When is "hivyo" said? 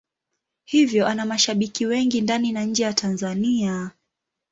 0.65-1.07